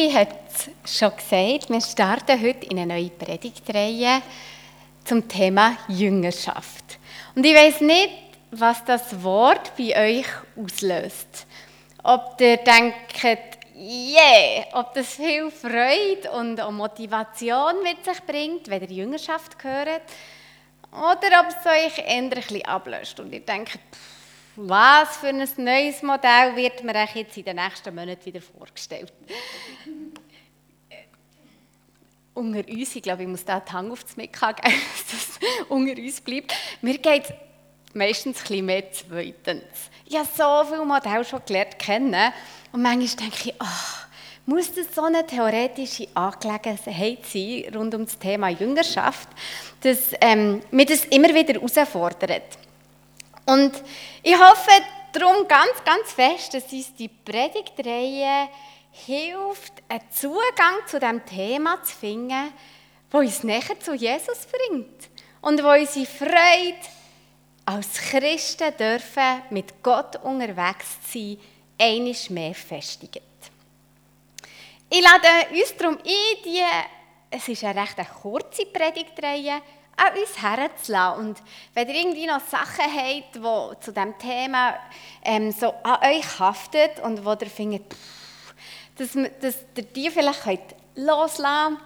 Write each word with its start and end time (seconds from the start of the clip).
Niki 0.00 0.12
hat 0.14 0.28
es 0.84 0.96
schon 0.98 1.14
gesagt, 1.14 1.68
wir 1.68 1.80
starten 1.80 2.40
heute 2.40 2.66
in 2.66 2.78
eine 2.78 2.94
neue 2.94 3.10
Predigtreihe 3.10 4.22
zum 5.04 5.28
Thema 5.28 5.76
Jüngerschaft. 5.88 6.98
Und 7.34 7.44
ich 7.44 7.54
weiß 7.54 7.82
nicht, 7.82 8.10
was 8.50 8.82
das 8.84 9.22
Wort 9.22 9.72
bei 9.76 10.18
euch 10.18 10.26
auslöst. 10.56 11.46
Ob 12.02 12.40
ihr 12.40 12.56
denkt, 12.56 13.24
yeah, 13.76 14.64
ob 14.72 14.94
das 14.94 15.16
viel 15.16 15.50
Freude 15.50 16.30
und 16.32 16.60
auch 16.60 16.70
Motivation 16.70 17.82
mit 17.82 18.02
sich 18.02 18.22
bringt, 18.26 18.68
wenn 18.68 18.82
ihr 18.82 18.90
Jüngerschaft 18.90 19.62
hört, 19.62 20.02
oder 20.92 21.40
ob 21.40 21.48
es 21.48 21.66
euch 21.66 22.04
eher 22.06 22.68
ablöst 22.68 23.20
und 23.20 23.32
ihr 23.32 23.40
denkt, 23.40 23.78
was 24.56 25.16
für 25.16 25.28
ein 25.28 25.48
neues 25.56 26.02
Modell 26.02 26.56
wird 26.56 26.82
mir 26.84 27.06
jetzt 27.14 27.36
in 27.36 27.44
den 27.44 27.56
nächsten 27.56 27.94
Monaten 27.94 28.24
wieder 28.24 28.40
vorgestellt. 28.40 29.12
unter 32.40 32.66
uns, 32.68 32.96
ich 32.96 33.02
glaube, 33.02 33.22
ich 33.22 33.28
muss 33.28 33.44
da 33.44 33.60
die 33.60 33.72
Hand 33.72 33.92
auf 33.92 34.02
das 34.02 34.16
Mikro 34.16 34.48
geben, 34.48 34.74
dass 35.10 35.38
das 35.38 35.66
unter 35.68 36.00
uns 36.00 36.20
bleibt. 36.20 36.54
Mir 36.80 36.98
geht 36.98 37.24
es 37.24 37.32
meistens 37.94 38.50
ein 38.50 38.64
mehr 38.64 38.90
zweitens. 38.92 39.90
Ich 40.06 40.16
habe 40.16 40.28
so 40.36 40.64
viele 40.72 40.84
Modelle 40.84 41.24
schon 41.24 41.42
gelernt 41.46 41.78
kennen 41.78 42.32
und 42.72 42.82
manchmal 42.82 43.28
denke 43.28 43.50
ich, 43.50 43.54
oh, 43.60 44.06
muss 44.46 44.72
das 44.72 44.94
so 44.94 45.02
eine 45.02 45.26
theoretische 45.26 46.08
Angelegenheit 46.14 47.24
sein 47.26 47.64
rund 47.74 47.94
um 47.94 48.04
das 48.04 48.18
Thema 48.18 48.48
Jüngerschaft, 48.48 49.28
dass 49.82 50.12
ähm, 50.20 50.60
mich 50.70 50.86
das 50.86 51.04
immer 51.06 51.28
wieder 51.28 51.54
herausfordert. 51.54 52.58
Und 53.50 53.72
ich 54.22 54.38
hoffe 54.38 54.70
darum 55.12 55.48
ganz, 55.48 55.82
ganz 55.84 56.12
fest, 56.12 56.54
dass 56.54 56.72
uns 56.72 56.94
die 56.94 57.08
Predigtreihe 57.08 58.48
hilft, 58.92 59.72
einen 59.88 60.08
Zugang 60.10 60.86
zu 60.86 61.00
dem 61.00 61.24
Thema 61.26 61.82
zu 61.82 61.96
finden, 61.96 62.52
wo 63.10 63.18
uns 63.18 63.42
näher 63.42 63.80
zu 63.80 63.94
Jesus 63.94 64.46
bringt 64.46 65.08
und 65.40 65.64
wo 65.64 65.70
unsere 65.70 66.06
Freude 66.06 66.78
als 67.66 67.94
Christen 67.94 68.76
dürfen 68.76 69.42
mit 69.50 69.82
Gott 69.82 70.16
unterwegs 70.22 70.86
sein, 71.12 71.38
einisch 71.76 72.30
mehr 72.30 72.54
festigt. 72.54 73.20
Ich 74.88 75.02
lade 75.02 75.52
uns 75.52 75.76
darum 75.76 75.96
ein, 75.98 76.42
die, 76.44 76.62
es 77.30 77.48
ist 77.48 77.64
eine 77.64 77.80
recht 77.80 77.96
kurze 78.22 78.66
Predigtreihe, 78.66 79.60
an 80.00 80.18
uns 80.18 80.42
herzulassen. 80.42 81.26
Und 81.26 81.42
wenn 81.74 81.88
ihr 81.88 81.94
irgendwie 81.94 82.26
noch 82.26 82.40
Sachen 82.40 82.84
habt, 82.84 83.34
die 83.34 83.84
zu 83.84 83.92
diesem 83.92 84.18
Thema 84.18 84.74
ähm, 85.22 85.52
so 85.52 85.74
an 85.82 85.98
euch 86.02 86.38
haftet 86.38 87.00
und 87.00 87.24
wo 87.24 87.32
ihr 87.32 87.46
findet, 87.46 87.92
pff, 87.92 88.54
dass, 88.96 89.12
dass 89.40 89.56
ihr 89.76 89.84
die 89.84 90.10
vielleicht 90.10 90.42
könnt 90.42 90.74
loslassen 90.94 91.78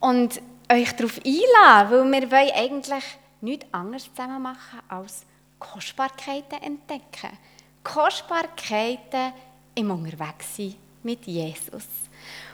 und 0.00 0.40
euch 0.70 0.92
darauf 0.92 1.20
einladen, 1.24 2.12
weil 2.12 2.20
wir 2.20 2.30
wollen 2.30 2.50
eigentlich 2.54 3.04
nichts 3.40 3.66
anderes 3.72 4.08
zusammen 4.14 4.42
machen 4.42 4.80
als 4.88 5.24
Kostbarkeiten 5.58 6.62
entdecken. 6.62 7.38
Kostbarkeiten 7.82 9.32
im 9.74 9.90
Unterwegssein 9.90 10.74
mit 11.02 11.26
Jesus. 11.26 11.84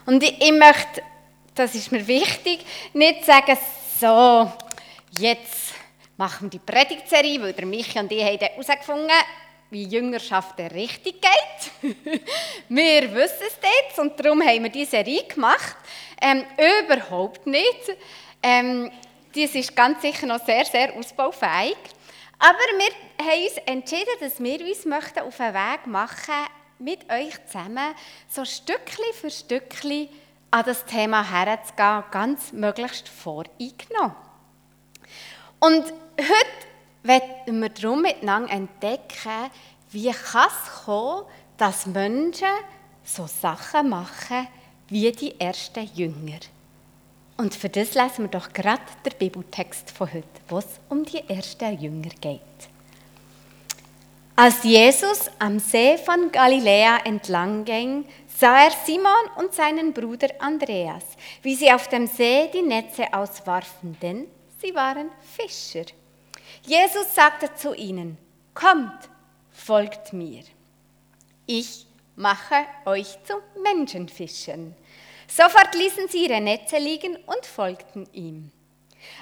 Und 0.07 0.23
ich, 0.23 0.41
ich 0.41 0.53
möchte, 0.53 1.03
das 1.55 1.75
ist 1.75 1.93
mir 1.93 2.07
wichtig, 2.07 2.65
nicht 2.93 3.25
sagen, 3.25 3.57
so, 4.01 4.51
jetzt 5.11 5.75
machen 6.17 6.47
wir 6.47 6.51
die 6.51 6.59
Predigtserie, 6.59 7.41
weil 7.41 7.53
der 7.53 7.67
Michi 7.67 7.99
und 7.99 8.13
ich 8.13 8.25
haben 8.25 8.39
herausgefunden, 8.39 9.11
wie 9.71 9.85
Jüngerschaft 9.85 10.59
richtig 10.59 11.23
geht. 11.23 11.95
wir 12.69 13.15
wissen 13.15 13.47
es 13.47 13.59
jetzt 13.63 13.99
und 13.99 14.19
darum 14.19 14.43
haben 14.43 14.65
wir 14.65 14.71
diese 14.71 14.91
Serie 14.91 15.25
gemacht. 15.25 15.77
Ähm, 16.21 16.45
überhaupt 16.83 17.47
nicht. 17.47 17.97
Ähm, 18.43 18.91
das 19.35 19.55
ist 19.55 19.75
ganz 19.77 20.03
sicher 20.03 20.27
noch 20.27 20.45
sehr, 20.45 20.65
sehr 20.65 20.95
ausbaufähig. 20.95 21.77
Aber 22.39 22.59
wir 22.59 23.27
haben 23.27 23.45
uns 23.45 23.57
entschieden, 23.67 24.17
dass 24.19 24.43
wir 24.43 24.61
uns 24.67 24.85
möchten 24.85 25.21
auf 25.21 25.41
einen 25.41 25.55
Weg 25.55 25.87
machen 25.87 26.47
mit 26.79 27.11
euch 27.11 27.35
zusammen, 27.47 27.95
so 28.29 28.45
Stückchen 28.45 29.05
für 29.21 29.31
Stückchen 29.31 30.09
an 30.51 30.65
das 30.65 30.85
Thema 30.85 31.23
herzugehen, 31.23 32.05
ganz 32.11 32.53
möglichst 32.53 33.09
voreingenommen. 33.09 34.30
Und 35.61 35.85
heute 36.19 36.67
werden 37.03 37.61
wir 37.61 37.69
darum 37.69 38.03
miteinander 38.03 38.51
entdecken, 38.51 39.51
wie 39.91 40.11
kann 40.11 40.49
es 40.49 40.85
kommen, 40.85 41.25
dass 41.59 41.87
Menschen 41.87 42.49
so 43.05 43.27
Sachen 43.27 43.91
machen 43.91 44.49
wie 44.89 45.13
die 45.13 45.39
ersten 45.39 45.89
Jünger. 45.95 46.41
Und 47.37 47.55
für 47.55 47.69
das 47.69 47.95
lesen 47.95 48.25
wir 48.25 48.29
doch 48.29 48.53
gerade 48.53 48.83
den 49.05 49.19
Bibeltext 49.19 49.91
von 49.91 50.13
heute, 50.13 50.27
wo 50.49 50.59
es 50.59 50.81
um 50.89 51.05
die 51.05 51.29
ersten 51.29 51.79
Jünger 51.79 52.11
geht. 52.21 52.41
Als 54.37 54.63
Jesus 54.63 55.31
am 55.39 55.59
See 55.59 55.99
von 55.99 56.33
Galiläa 56.33 56.99
entlang 57.05 57.67
ging, 57.67 58.07
sah 58.27 58.65
er 58.65 58.71
Simon 58.87 59.13
und 59.37 59.53
seinen 59.53 59.93
Bruder 59.93 60.29
Andreas, 60.39 61.05
wie 61.43 61.55
sie 61.55 61.71
auf 61.71 61.89
dem 61.89 62.07
See 62.07 62.49
die 62.53 62.63
Netze 62.63 63.13
auswarfen, 63.13 63.99
denn 64.01 64.27
Sie 64.61 64.75
waren 64.75 65.11
Fischer. 65.21 65.87
Jesus 66.63 67.15
sagte 67.15 67.55
zu 67.55 67.75
ihnen, 67.75 68.19
kommt, 68.55 69.09
folgt 69.51 70.13
mir. 70.13 70.43
Ich 71.47 71.87
mache 72.17 72.67
euch 72.85 73.19
zu 73.25 73.35
Menschenfischern. 73.63 74.75
Sofort 75.29 75.75
ließen 75.75 76.09
sie 76.09 76.27
ihre 76.27 76.41
Netze 76.41 76.77
liegen 76.77 77.17
und 77.17 77.47
folgten 77.47 78.07
ihm. 78.13 78.51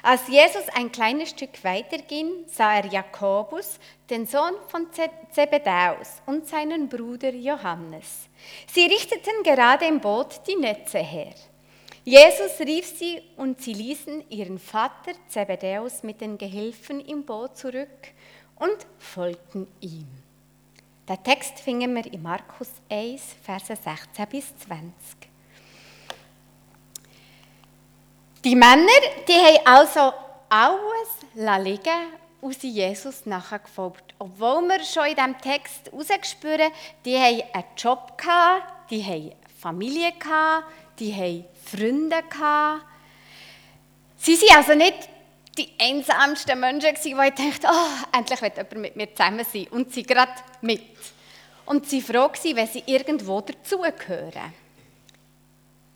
Als 0.02 0.26
Jesus 0.26 0.68
ein 0.74 0.90
kleines 0.90 1.30
Stück 1.30 1.62
weiter 1.62 1.98
ging, 1.98 2.44
sah 2.46 2.78
er 2.78 2.86
Jakobus, 2.86 3.78
den 4.10 4.26
Sohn 4.26 4.54
von 4.68 4.88
Zebedäus, 5.30 6.20
und 6.26 6.48
seinen 6.48 6.88
Bruder 6.88 7.32
Johannes. 7.32 8.28
Sie 8.66 8.86
richteten 8.86 9.42
gerade 9.44 9.86
im 9.86 10.00
Boot 10.00 10.40
die 10.48 10.56
Netze 10.56 10.98
her. 10.98 11.34
Jesus 12.04 12.58
rief 12.60 12.86
sie 12.98 13.22
und 13.36 13.60
sie 13.60 13.74
ließen 13.74 14.30
ihren 14.30 14.58
Vater 14.58 15.12
Zebedäus 15.28 16.02
mit 16.02 16.20
den 16.20 16.38
Gehilfen 16.38 17.00
im 17.00 17.24
Boot 17.24 17.56
zurück 17.56 18.08
und 18.56 18.86
folgten 18.98 19.68
ihm. 19.80 20.08
Der 21.06 21.22
Text 21.22 21.58
finden 21.60 21.94
wir 21.94 22.12
in 22.12 22.22
Markus 22.22 22.68
1, 22.90 23.22
Verse 23.42 23.74
16 23.74 24.26
bis 24.28 24.56
20. 24.58 24.92
Die 28.44 28.54
Männer, 28.54 28.86
die 29.26 29.32
haben 29.32 29.66
also 29.66 30.12
alles 30.48 31.64
liegen 31.64 32.12
und 32.40 32.60
sind 32.60 32.74
Jesus 32.74 33.26
nachgefolgt. 33.26 34.14
Obwohl 34.18 34.62
wir 34.68 34.84
schon 34.84 35.06
in 35.06 35.16
diesem 35.16 35.38
Text 35.38 35.90
herausspüren, 35.90 36.70
die 37.04 37.16
haben 37.16 37.42
einen 37.52 37.64
Job 37.76 38.16
gehabt, 38.16 38.90
die 38.90 39.02
haben 39.02 39.32
Familie 39.60 40.12
gehabt, 40.12 40.66
die 40.98 41.14
haben 41.14 41.44
Freunde. 41.64 42.22
Sie 44.16 44.36
waren 44.36 44.56
also 44.56 44.74
nicht 44.74 45.08
die 45.56 45.68
einsamsten 45.80 46.58
Menschen, 46.60 46.94
die 47.04 47.14
dachten, 47.14 47.66
oh, 47.66 48.16
endlich 48.16 48.42
wird 48.42 48.56
jemand 48.56 48.76
mit 48.76 48.96
mir 48.96 49.14
zusammen 49.14 49.44
sein. 49.50 49.66
Und 49.70 49.92
sie 49.92 50.04
gerade 50.04 50.32
mit. 50.62 50.82
Und 51.66 51.88
sie 51.88 52.00
froh 52.00 52.30
waren, 52.30 52.56
wenn 52.56 52.66
sie 52.66 52.84
irgendwo 52.86 53.40
dazugehören. 53.40 54.54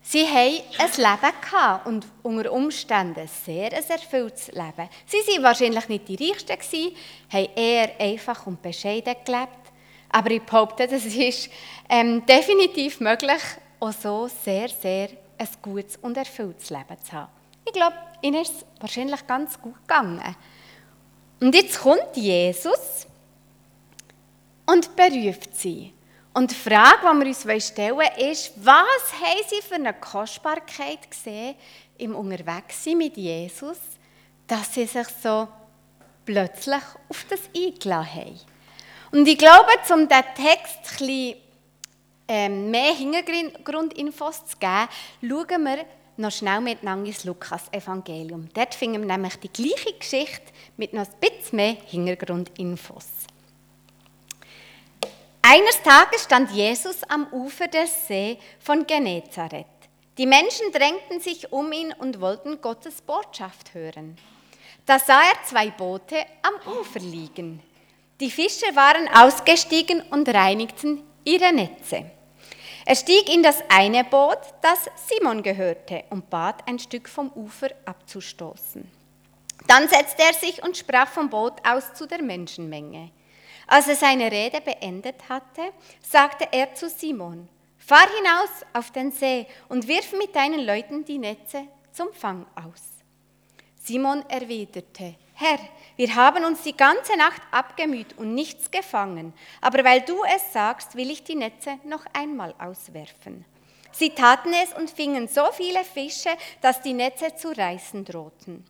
Sie 0.05 0.27
hatten 0.27 0.65
ein 0.79 0.91
Leben 0.97 1.81
und 1.85 2.07
unter 2.23 2.53
Umständen 2.53 3.29
sehr 3.47 3.73
ein 3.73 3.89
erfülltes 3.89 4.49
Leben. 4.49 4.89
Sie 5.07 5.17
waren 5.19 5.43
wahrscheinlich 5.45 5.89
nicht 5.89 6.09
die 6.09 6.17
Reichsten, 6.17 6.95
haben 7.33 7.49
eher 7.55 8.01
einfach 8.01 8.47
und 8.47 8.61
bescheiden 8.61 9.15
gelebt. 9.25 9.73
Aber 10.11 10.31
ich 10.31 10.43
behaupte, 10.43 10.87
das 10.89 11.07
ist 11.07 11.49
ähm, 11.89 12.27
definitiv 12.27 13.01
möglich, 13.01 13.41
auch 13.82 13.93
so 13.93 14.28
sehr, 14.28 14.69
sehr 14.69 15.09
ein 15.37 15.48
gutes 15.60 15.96
und 15.96 16.17
erfülltes 16.17 16.70
Leben 16.70 16.96
zu 17.02 17.12
haben. 17.12 17.32
Ich 17.64 17.73
glaube, 17.73 17.96
ihnen 18.23 18.43
ist 18.43 18.55
es 18.56 18.64
wahrscheinlich 18.81 19.26
ganz 19.26 19.61
gut 19.61 19.76
gegangen. 19.81 20.37
Und 21.40 21.55
jetzt 21.55 21.81
kommt 21.81 22.17
Jesus 22.17 23.06
und 24.67 24.94
beruft 24.94 25.56
sie. 25.56 25.93
Und 26.32 26.50
die 26.50 26.55
Frage, 26.55 27.00
die 27.02 27.46
wir 27.46 27.55
uns 27.55 27.67
stellen 27.67 27.96
wollen, 27.96 28.31
ist, 28.31 28.52
was 28.56 29.12
haben 29.20 29.43
sie 29.49 29.61
für 29.61 29.75
eine 29.75 29.93
Kostbarkeit 29.94 31.11
gesehen 31.11 31.56
im 31.99 32.14
Unterwegssein 32.14 32.96
mit 32.96 33.17
Jesus, 33.17 33.78
dass 34.46 34.73
sie 34.75 34.87
sich 34.87 35.08
so 35.23 35.49
plötzlich 36.25 36.82
auf 37.08 37.26
das 37.28 37.40
eingeladen 37.55 38.14
haben. 38.14 38.40
Und 39.11 39.28
ich 39.28 39.37
glaube, 39.37 39.67
um 39.93 40.08
diesen 40.08 40.25
Text 40.35 40.78
ein 40.78 41.06
bisschen 41.06 41.37
ähm, 42.34 42.70
mehr 42.70 42.94
Hintergrundinfos 42.94 44.46
zu 44.46 44.56
geben, 44.56 44.88
schauen 45.20 45.64
wir 45.64 45.84
noch 46.17 46.32
schnell 46.32 46.62
miteinander 46.62 47.08
ins 47.08 47.25
Lukas-Evangelium. 47.25 48.49
Dort 48.55 48.75
finden 48.75 49.06
wir 49.06 49.06
nämlich 49.06 49.37
die 49.37 49.52
gleiche 49.52 49.93
Geschichte 49.93 50.50
mit 50.79 50.94
noch 50.94 51.02
ein 51.02 51.12
bisschen 51.20 51.56
mehr 51.56 51.76
Hintergrundinfos. 51.87 53.05
Eines 55.43 55.82
Tages 55.82 56.25
stand 56.25 56.50
Jesus 56.52 57.02
am 57.02 57.26
Ufer 57.32 57.69
des 57.69 58.08
See 58.08 58.38
von 58.61 58.87
Genezareth. 58.87 59.67
Die 60.17 60.26
Menschen 60.26 60.73
drängten 60.73 61.20
sich 61.20 61.52
um 61.52 61.70
ihn 61.70 61.93
und 61.93 62.23
wollten 62.23 62.62
Gottes 62.62 63.02
Botschaft 63.02 63.75
hören. 63.75 64.17
Da 64.87 64.99
sah 64.99 65.20
er 65.20 65.44
zwei 65.44 65.69
Boote 65.69 66.17
am 66.40 66.81
Ufer 66.81 67.00
liegen. 67.00 67.61
Die 68.20 68.31
Fischer 68.31 68.75
waren 68.75 69.06
ausgestiegen 69.08 70.00
und 70.11 70.31
reinigten 70.31 71.02
ihre 71.25 71.52
Netze. 71.52 72.11
Er 72.84 72.96
stieg 72.96 73.32
in 73.32 73.43
das 73.43 73.62
eine 73.69 74.05
Boot, 74.05 74.38
das 74.61 74.90
Simon 75.06 75.43
gehörte, 75.43 76.05
und 76.11 76.29
bat, 76.31 76.67
ein 76.69 76.79
Stück 76.79 77.08
vom 77.08 77.31
Ufer 77.32 77.70
abzustoßen. 77.84 78.90
Dann 79.69 79.88
setzte 79.88 80.23
er 80.23 80.34
sich 80.34 80.62
und 80.62 80.76
sprach 80.76 81.08
vom 81.08 81.31
Boot 81.31 81.55
aus 81.67 81.94
zu 81.94 82.06
der 82.06 82.23
Menschenmenge. 82.23 83.11
Als 83.69 83.88
er 83.88 83.96
seine 83.96 84.31
Rede 84.31 84.61
beendet 84.61 85.29
hatte, 85.29 85.73
sagte 86.00 86.49
er 86.50 86.75
zu 86.75 86.88
Simon, 86.88 87.49
Fahr 87.79 88.06
hinaus 88.17 88.50
auf 88.73 88.90
den 88.93 89.11
See 89.11 89.46
und 89.69 89.88
wirf 89.88 90.12
mit 90.12 90.35
deinen 90.37 90.64
Leuten 90.64 91.05
die 91.05 91.19
Netze 91.19 91.67
zum 91.93 92.12
Fang 92.12 92.46
aus. 92.55 92.82
Simon 93.76 94.25
erwiderte, 94.28 95.17
Herr, 95.35 95.58
wir 96.02 96.16
haben 96.16 96.44
uns 96.44 96.62
die 96.62 96.76
ganze 96.76 97.16
Nacht 97.16 97.40
abgemüht 97.52 98.19
und 98.19 98.34
nichts 98.34 98.72
gefangen, 98.72 99.32
aber 99.60 99.84
weil 99.84 100.00
du 100.00 100.25
es 100.34 100.52
sagst, 100.52 100.96
will 100.96 101.12
ich 101.12 101.22
die 101.22 101.37
Netze 101.37 101.78
noch 101.84 102.04
einmal 102.12 102.56
auswerfen. 102.58 103.44
Sie 103.93 104.10
taten 104.10 104.52
es 104.52 104.72
und 104.76 104.90
fingen 104.90 105.28
so 105.28 105.44
viele 105.52 105.84
Fische, 105.84 106.31
dass 106.60 106.82
die 106.82 106.93
Netze 106.93 107.37
zu 107.37 107.56
reißen 107.56 108.04
drohten. 108.04 108.64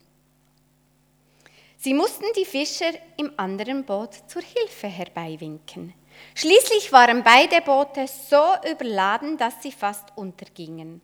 Sie 1.78 1.94
mussten 1.94 2.26
die 2.36 2.44
Fischer 2.44 2.92
im 3.16 3.32
anderen 3.38 3.86
Boot 3.86 4.10
zur 4.26 4.42
Hilfe 4.42 4.88
herbeiwinken. 4.88 5.94
Schließlich 6.34 6.92
waren 6.92 7.22
beide 7.22 7.62
Boote 7.62 8.08
so 8.08 8.44
überladen, 8.70 9.38
dass 9.38 9.54
sie 9.62 9.72
fast 9.72 10.14
untergingen. 10.16 11.00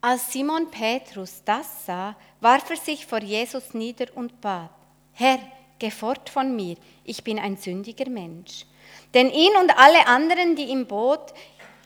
Als 0.00 0.32
Simon 0.32 0.72
Petrus 0.72 1.42
das 1.44 1.86
sah, 1.86 2.16
warf 2.40 2.68
er 2.68 2.78
sich 2.78 3.06
vor 3.06 3.20
Jesus 3.20 3.74
nieder 3.74 4.06
und 4.16 4.40
bat, 4.40 4.72
Herr, 5.18 5.38
geh 5.78 5.90
fort 5.90 6.28
von 6.28 6.54
mir, 6.54 6.76
ich 7.02 7.24
bin 7.24 7.38
ein 7.38 7.56
sündiger 7.56 8.10
Mensch. 8.10 8.66
Denn 9.14 9.30
ihn 9.30 9.56
und 9.56 9.70
alle 9.78 10.06
anderen, 10.06 10.56
die 10.56 10.70
im 10.70 10.86
Boot 10.86 11.32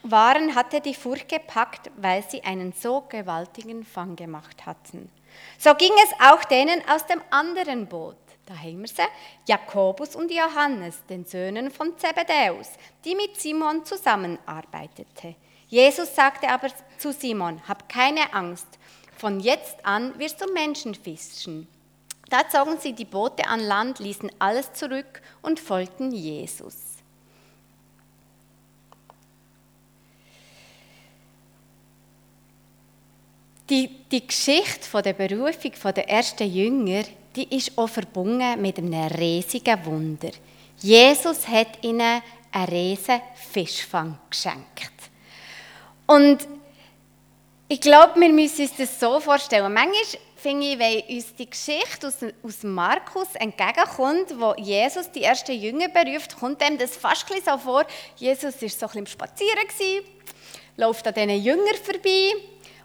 waren, 0.02 0.56
hatte 0.56 0.80
die 0.80 0.94
Furcht 0.94 1.28
gepackt, 1.28 1.92
weil 1.96 2.24
sie 2.28 2.42
einen 2.42 2.72
so 2.72 3.02
gewaltigen 3.02 3.84
Fang 3.84 4.16
gemacht 4.16 4.66
hatten. 4.66 5.12
So 5.58 5.72
ging 5.74 5.92
es 6.04 6.26
auch 6.26 6.42
denen 6.42 6.82
aus 6.88 7.06
dem 7.06 7.22
anderen 7.30 7.86
Boot. 7.86 8.16
Da 8.46 8.56
haben 8.56 8.80
wir 8.80 8.88
sie, 8.88 9.02
Jakobus 9.46 10.16
und 10.16 10.32
Johannes, 10.32 11.06
den 11.08 11.24
Söhnen 11.24 11.70
von 11.70 11.96
Zebedäus, 11.98 12.72
die 13.04 13.14
mit 13.14 13.40
Simon 13.40 13.84
zusammenarbeiteten. 13.84 15.36
Jesus 15.68 16.16
sagte 16.16 16.48
aber 16.48 16.66
zu 16.98 17.12
Simon, 17.12 17.62
hab 17.68 17.88
keine 17.88 18.34
Angst, 18.34 18.66
von 19.16 19.38
jetzt 19.38 19.86
an 19.86 20.18
wirst 20.18 20.40
du 20.40 20.52
Menschen 20.52 20.96
fischen. 20.96 21.68
Da 22.30 22.48
zogen 22.48 22.78
sie 22.78 22.92
die 22.92 23.04
Boote 23.04 23.44
an 23.46 23.58
Land, 23.58 23.98
ließen 23.98 24.30
alles 24.38 24.72
zurück 24.72 25.20
und 25.42 25.58
folgten 25.58 26.12
Jesus. 26.12 26.76
Die, 33.68 33.88
die 34.10 34.26
Geschichte 34.26 34.88
von 34.88 35.02
der 35.02 35.12
Berufung 35.12 35.72
der 35.94 36.08
ersten 36.08 36.52
Jünger, 36.52 37.02
die 37.34 37.56
ist 37.56 37.76
auch 37.76 37.88
verbunden 37.88 38.60
mit 38.60 38.78
einem 38.78 38.94
riesigen 38.94 39.84
Wunder. 39.84 40.30
Jesus 40.78 41.46
hat 41.46 41.82
ihnen 41.82 42.22
einen 42.52 42.68
riesigen 42.68 43.20
Fischfang 43.34 44.18
geschenkt. 44.28 44.92
Und 46.06 46.46
ich 47.68 47.80
glaube, 47.80 48.20
wir 48.20 48.28
müssen 48.30 48.62
uns 48.62 48.76
das 48.76 48.98
so 48.98 49.20
vorstellen. 49.20 49.72
Manchmal 49.72 50.20
finde 50.40 50.66
ich, 50.66 50.78
wenn 50.78 51.16
uns 51.16 51.34
die 51.34 51.48
Geschichte 51.48 52.08
aus, 52.08 52.16
aus 52.42 52.62
Markus 52.62 53.28
entgegenkommt, 53.34 54.38
wo 54.38 54.54
Jesus 54.56 55.10
die 55.10 55.22
ersten 55.22 55.52
Jünger 55.52 55.88
beruft, 55.88 56.38
kommt 56.38 56.62
ihm 56.62 56.78
das 56.78 56.96
fast 56.96 57.26
so 57.44 57.58
vor, 57.58 57.84
Jesus 58.16 58.60
war 58.60 58.68
so 58.68 58.86
ein 58.86 59.04
bisschen 59.04 59.06
Spazieren, 59.06 59.68
gewesen, 59.68 60.04
läuft 60.76 61.06
an 61.06 61.14
diesen 61.14 61.44
Jüngern 61.44 61.76
vorbei 61.84 62.32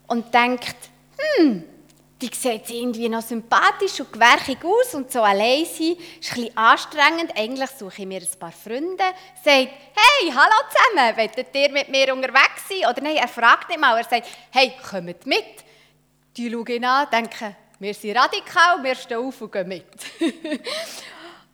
und 0.08 0.34
denkt, 0.34 0.76
hm, 1.38 1.64
die 2.22 2.30
sieht 2.34 2.70
irgendwie 2.70 3.10
noch 3.10 3.22
sympathisch 3.22 4.00
und 4.00 4.12
gewerchig 4.12 4.58
aus 4.64 4.96
und 4.96 5.12
so 5.12 5.22
allein 5.22 5.66
sein, 5.66 5.96
ist 6.20 6.32
ein 6.32 6.36
bisschen 6.36 6.58
anstrengend. 6.58 7.38
Eigentlich 7.38 7.70
suche 7.72 8.02
ich 8.02 8.08
mir 8.08 8.22
ein 8.22 8.40
paar 8.40 8.54
Freunde. 8.54 9.04
Sagt, 9.44 9.46
hey, 9.46 10.32
hallo 10.34 10.56
zusammen, 10.72 11.18
wollt 11.18 11.56
ihr 11.56 11.72
mit 11.72 11.90
mir 11.90 12.14
unterwegs 12.14 12.70
sein? 12.70 12.90
Oder 12.90 13.02
nein, 13.02 13.18
er 13.18 13.28
fragt 13.28 13.68
nicht 13.68 13.80
mal, 13.80 13.98
er 13.98 14.06
sagt, 14.06 14.28
hey, 14.52 14.74
kommt 14.90 15.26
mit. 15.26 15.66
Die 16.38 16.52
schauen 16.52 16.68
ihn 16.68 16.86
an, 16.86 17.08
denken, 17.10 17.56
wir 17.80 17.94
sind 17.94 18.18
radikal, 18.18 18.84
wir 18.84 18.96
stehen 18.96 19.18
auf 19.18 19.42
und 19.42 19.52
gehen 19.52 19.68
mit. 19.68 19.86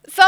so, 0.07 0.23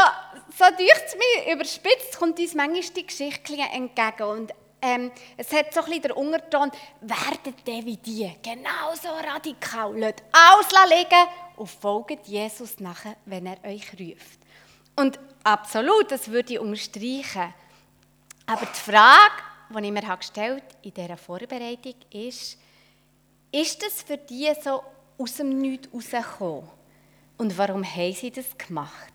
so 0.56 0.64
durch 0.76 1.44
mir 1.46 1.54
überspitzt 1.54 2.18
kommt 2.18 2.38
uns 2.38 2.54
manchmal 2.54 2.82
die 2.82 3.06
Geschichte 3.06 3.54
entgegen. 3.54 4.22
Und 4.22 4.52
ähm, 4.82 5.10
es 5.36 5.50
hat 5.52 5.72
so 5.72 5.80
ein 5.80 5.86
bisschen 5.86 6.02
den 6.02 6.12
Unterton, 6.12 6.70
werdet 7.00 7.66
ihr 7.66 7.84
wie 7.84 7.96
die, 7.96 8.30
genauso 8.42 9.08
radikal, 9.08 9.98
lasst 9.98 10.22
alles 10.32 10.90
liegen 10.90 11.28
und 11.56 11.70
folgt 11.70 12.26
Jesus 12.26 12.78
nachher, 12.80 13.16
wenn 13.24 13.46
er 13.46 13.56
euch 13.64 13.90
ruft. 13.92 14.40
Und 14.96 15.18
absolut, 15.42 16.10
das 16.10 16.30
würde 16.30 16.54
ich 16.54 16.58
unterstreichen. 16.58 17.54
Aber 18.46 18.66
die 18.66 18.90
Frage, 18.90 19.42
die 19.70 19.84
ich 19.86 19.90
mir 19.90 20.16
gestellt 20.16 20.62
habe 20.62 20.78
in 20.82 20.94
dieser 20.94 21.16
Vorbereitung 21.16 21.94
ist, 22.12 22.58
ist 23.54 23.82
das 23.82 24.02
für 24.02 24.16
die 24.16 24.52
so 24.62 24.82
aus 25.16 25.36
dem 25.36 25.60
Nichts 25.60 25.88
rausgekommen? 25.94 26.68
Und 27.38 27.56
warum 27.56 27.84
haben 27.84 28.12
sie 28.12 28.30
das 28.30 28.58
gemacht? 28.58 29.12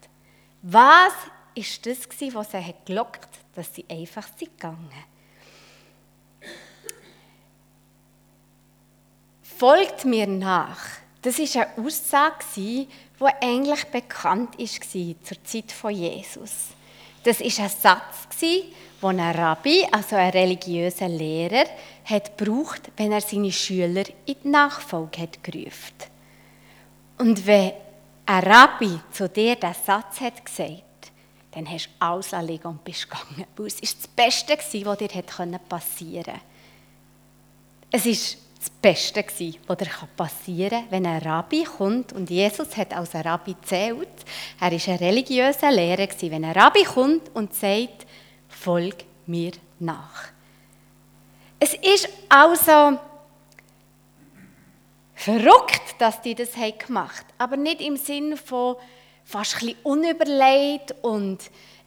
Was 0.62 1.14
ist 1.56 1.86
das, 1.86 1.98
was 2.34 2.52
sie 2.52 2.74
gelockt 2.86 3.24
hat, 3.24 3.46
dass 3.56 3.76
sie 3.76 3.86
einfach 3.90 4.28
sind 4.38 4.52
gegangen? 4.52 4.92
Folgt 9.42 10.06
mir 10.06 10.28
nach. 10.28 10.80
Das 11.22 11.38
ist 11.38 11.58
eine 11.58 11.68
Aussage, 11.86 12.46
die 12.56 12.88
eigentlich 13.20 13.84
bekannt 13.88 14.58
war 14.58 15.24
zur 15.24 15.44
Zeit 15.44 15.72
von 15.74 15.94
Jesus. 15.94 16.68
Das 17.24 17.42
ist 17.42 17.60
ein 17.60 17.70
Satz, 17.70 18.28
den 18.42 19.20
ein 19.20 19.36
Rabbi, 19.36 19.86
also 19.92 20.16
ein 20.16 20.30
religiöser 20.32 21.10
Lehrer, 21.10 21.66
hat 22.06 22.38
gebraucht, 22.38 22.92
wenn 22.98 23.12
er 23.12 23.22
seine 23.22 23.52
Schüler 23.52 24.04
in 24.26 24.36
die 24.44 24.48
Nachfolge 24.48 25.22
hat 25.22 25.44
gerufen. 25.44 25.96
Und 27.18 27.46
wenn 27.46 27.74
ein 28.26 28.44
Rabbi 28.44 29.00
zu 29.12 29.28
dir 29.28 29.56
diesen 29.56 29.76
Satz 29.86 30.22
hat 30.22 30.46
gesagt, 30.46 30.84
dann 31.52 31.70
hast 31.70 31.88
du 31.88 31.92
alles 32.00 32.32
liegen 32.48 32.68
und 32.68 32.84
bist 32.84 33.10
gegangen. 33.10 33.46
Weil 33.58 33.68
es 33.68 33.82
war 33.82 33.82
das 33.82 34.08
Beste, 34.08 34.86
was 34.86 34.98
dir 34.98 35.60
passieren 35.68 36.24
konnte. 36.24 36.42
Es 37.92 38.06
ist 38.06 38.38
das 38.60 38.70
Beste 38.70 39.24
gewesen, 39.24 39.58
was 39.68 39.78
dir 39.78 39.90
passieren 40.18 40.82
kann, 40.82 40.92
wenn 40.92 41.06
ein 41.06 41.22
Rabbi 41.22 41.64
kommt, 41.64 42.12
und 42.12 42.30
Jesus 42.30 42.76
hat 42.76 42.94
als 42.94 43.16
ein 43.16 43.22
Rabbi 43.22 43.56
zählt, 43.62 44.08
er 44.60 44.72
war 44.72 44.94
ein 44.94 45.00
religiöser 45.00 45.72
Lehrer, 45.72 46.08
gewesen, 46.08 46.32
wenn 46.32 46.44
ein 46.44 46.52
Rabbi 46.52 46.84
kommt 46.84 47.34
und 47.34 47.54
sagt, 47.54 48.06
folg 48.50 49.06
mir 49.26 49.54
nach. 49.80 50.28
Es 51.60 51.74
ist 51.74 52.10
also 52.28 53.00
verrückt, 55.16 55.96
dass 56.00 56.22
die 56.22 56.36
das 56.36 56.54
gemacht 56.54 57.26
haben, 57.28 57.34
aber 57.38 57.58
nicht 57.58 57.82
im 57.82 57.96
Sinn 57.96 58.36
von 58.36 58.76
fast 59.24 59.62
ein 59.62 59.76
unüberlegt 59.84 60.96
und 61.02 61.40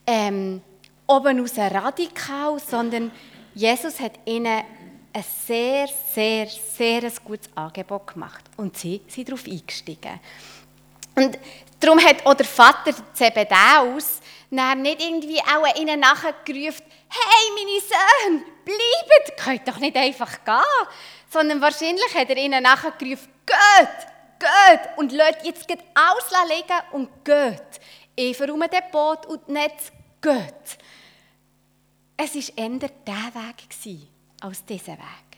ähm, 0.06 0.62
oben 1.06 1.40
aus 1.42 1.58
radikal, 1.58 2.58
sondern 2.58 3.10
Jesus 3.54 4.00
hat 4.00 4.12
ihnen 4.24 4.62
ein 5.12 5.24
sehr, 5.46 5.88
sehr, 6.12 6.46
sehr 6.46 7.02
ein 7.04 7.12
gutes 7.24 7.50
Angebot 7.54 8.06
gemacht. 8.06 8.44
Und 8.56 8.76
sie 8.76 9.02
sind 9.08 9.28
darauf 9.28 9.46
eingestiegen. 9.46 10.20
Und 11.14 11.38
darum 11.78 11.98
hat 12.02 12.24
auch 12.24 12.34
der 12.34 12.46
Vater 12.46 12.92
Zebedaus 13.12 14.20
nicht 14.50 15.02
irgendwie 15.02 15.40
auch 15.40 15.96
nachher 15.96 16.34
gerufen, 16.44 16.84
hey, 17.08 17.50
meine 17.54 17.80
Söhne, 17.80 18.44
bleibt, 18.64 19.40
könnt 19.42 19.68
doch 19.68 19.78
nicht 19.78 19.96
einfach 19.96 20.44
gehen. 20.44 20.62
Sondern 21.30 21.60
wahrscheinlich 21.60 22.14
hat 22.14 22.28
er 22.28 22.36
ihnen 22.36 22.62
nachher 22.62 22.92
gerufen, 22.92 23.28
geht, 23.46 24.06
geht 24.38 24.96
und 24.96 25.12
lasst 25.12 25.44
jetzt 25.44 25.66
alles 25.94 26.30
liegen 26.48 26.80
und 26.92 27.24
geht. 27.24 27.80
Eva 28.16 28.52
um 28.52 28.60
den 28.60 28.90
Boot 28.90 29.26
und 29.26 29.48
nicht 29.48 29.92
geht. 30.20 30.78
Es 32.16 32.34
war 32.34 32.64
eher 32.64 32.78
der 32.78 32.90
Weg 33.34 33.68
als 34.42 34.64
dieser 34.64 34.92
Weg. 34.92 35.32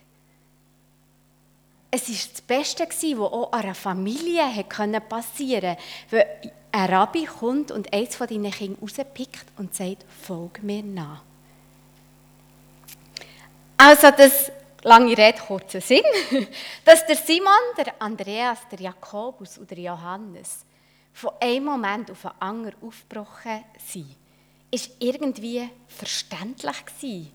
Es 1.90 2.08
war 2.08 2.32
das 2.32 2.42
Beste, 2.42 2.88
was 2.88 3.32
auch 3.32 3.52
einer 3.52 3.75
Familie 3.75 4.64
passieren 5.08 5.76
konnte, 5.76 5.82
weil 6.11 6.52
ein 6.73 6.90
Rabbi 6.92 7.25
kommt 7.25 7.70
und 7.70 7.92
eins 7.92 8.16
von 8.16 8.26
deinen 8.26 8.50
Kindern 8.50 8.82
rauspickt 8.82 9.46
und 9.58 9.75
sagt, 9.75 10.04
folge 10.23 10.62
mir 10.62 10.82
nach. 10.82 11.23
Also 13.76 14.11
das 14.11 14.50
lange 14.82 15.16
Rede, 15.16 15.38
kurzer 15.38 15.80
Sinn, 15.80 16.02
dass 16.84 17.06
der 17.06 17.16
Simon, 17.16 17.52
der 17.76 17.94
Andreas, 18.00 18.58
der 18.70 18.80
Jakobus 18.80 19.58
oder 19.58 19.76
Johannes 19.76 20.64
von 21.12 21.30
einem 21.40 21.66
Moment 21.66 22.11
auf 22.11 22.23
den 22.23 22.30
anderen 22.40 22.75
aufgebrochen 22.82 23.64
sind, 23.87 24.16
ist 24.70 24.90
irgendwie 24.99 25.68
verständlich 25.87 26.87
gewesen. 26.87 27.32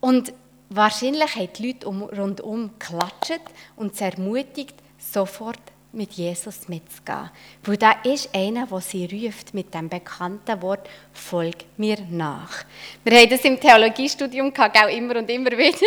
Und 0.00 0.32
wahrscheinlich 0.68 1.36
haben 1.36 1.48
die 1.58 1.66
Leute 1.68 1.86
rundum 1.86 2.70
geklatscht 2.78 3.40
und 3.76 3.96
sie 3.96 4.04
ermutigt, 4.04 4.74
sofort 4.98 5.60
mit 5.96 6.12
Jesus 6.12 6.68
mitzugehen. 6.68 7.30
Weil 7.64 7.76
da 7.78 7.92
ist 8.04 8.34
einer, 8.34 8.66
der 8.66 8.80
sie 8.80 9.06
ruft 9.06 9.54
mit 9.54 9.72
dem 9.72 9.88
bekannten 9.88 10.60
Wort, 10.60 10.88
folg 11.12 11.56
mir 11.78 11.98
nach. 12.10 12.64
Wir 13.02 13.18
haben 13.18 13.30
das 13.30 13.44
im 13.44 13.58
Theologiestudium 13.58 14.52
gehabt, 14.52 14.76
auch 14.76 14.88
immer 14.88 15.16
und 15.16 15.30
immer 15.30 15.50
wieder. 15.50 15.78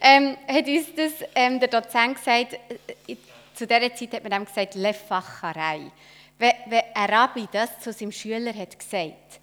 Ähm, 0.00 0.36
hat 0.46 0.66
uns 0.68 0.86
das 0.94 1.28
ähm, 1.34 1.58
der 1.58 1.68
Dozent 1.68 2.16
gesagt, 2.16 2.52
äh, 2.52 3.16
zu 3.52 3.66
dieser 3.66 3.94
Zeit 3.94 4.12
hat 4.12 4.22
man 4.22 4.40
ihm 4.40 4.44
gesagt, 4.44 4.76
Lefacherei. 4.76 5.90
Wenn, 6.38 6.52
wenn 6.66 6.82
ein 6.94 7.10
Rabbi 7.10 7.48
das 7.50 7.80
zu 7.80 7.92
seinem 7.92 8.12
Schüler 8.12 8.54
hat 8.54 8.78
gesagt, 8.78 9.40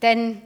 dann 0.00 0.40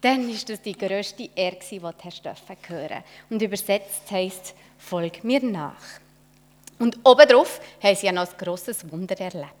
dann 0.00 0.28
ist 0.30 0.48
das 0.48 0.62
die 0.62 0.76
grösste 0.76 1.28
Ehre, 1.34 1.58
die 1.70 1.78
du 1.78 1.92
hast 2.04 2.22
hören 2.68 3.02
Und 3.30 3.42
übersetzt 3.42 4.10
heisst, 4.10 4.54
folg 4.78 5.24
mir 5.24 5.42
nach. 5.42 6.00
Und 6.78 6.98
obendrauf 7.04 7.60
haben 7.82 7.96
sie 7.96 8.06
ja 8.06 8.12
noch 8.12 8.28
ein 8.28 8.38
grosses 8.38 8.90
Wunder 8.90 9.18
erlebt. 9.18 9.52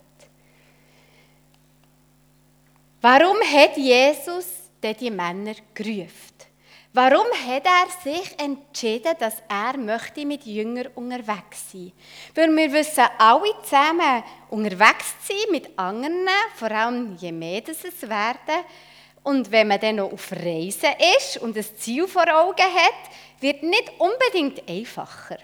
Warum 3.00 3.36
hat 3.40 3.76
Jesus 3.76 4.46
denn 4.82 4.96
die 4.98 5.10
Männer 5.10 5.54
gerufen? 5.74 6.38
Warum 6.92 7.26
hat 7.46 7.64
er 7.66 7.86
sich 8.02 8.38
entschieden, 8.40 9.14
dass 9.18 9.42
er 9.48 9.76
möchte 9.76 10.24
mit 10.24 10.46
Jüngern 10.46 10.88
unterwegs 10.94 11.70
sein 11.70 11.92
Weil 12.34 12.56
wir 12.56 12.72
wissen 12.72 13.04
alle 13.18 13.54
zusammen, 13.62 14.24
unterwegs 14.50 15.14
sein 15.28 15.52
mit 15.52 15.78
anderen, 15.78 16.26
vor 16.56 16.70
allem 16.70 17.16
je 17.16 17.30
mehr 17.30 17.62
es 17.68 18.02
werden, 18.02 18.64
und 19.22 19.50
wenn 19.50 19.68
man 19.68 19.80
dann 19.80 19.96
noch 19.96 20.12
auf 20.12 20.32
Reisen 20.32 20.90
ist 21.18 21.38
und 21.38 21.56
ein 21.56 21.64
Ziel 21.76 22.06
vor 22.06 22.22
Augen 22.22 22.62
hat, 22.62 23.40
wird 23.40 23.62
nicht 23.62 23.92
unbedingt 23.98 24.68
einfacher. 24.68 25.38